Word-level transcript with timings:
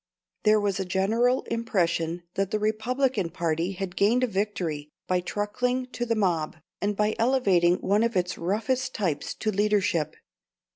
There 0.45 0.59
was 0.59 0.79
a 0.79 0.83
general 0.83 1.43
impression 1.43 2.23
that 2.33 2.49
the 2.49 2.57
Republican 2.57 3.29
party 3.29 3.73
had 3.73 3.95
gained 3.95 4.23
a 4.23 4.25
victory 4.27 4.89
by 5.05 5.19
truckling 5.21 5.85
to 5.91 6.07
the 6.07 6.15
mob, 6.15 6.55
and 6.81 6.95
by 6.95 7.13
elevating 7.19 7.75
one 7.81 8.01
of 8.01 8.15
its 8.17 8.35
roughest 8.35 8.95
types 8.95 9.35
to 9.35 9.51
leadership. 9.51 10.15